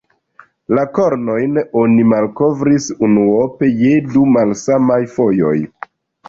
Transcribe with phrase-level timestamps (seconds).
[0.77, 5.55] La kornojn oni malkovris unuope je du malsamaj fojoj.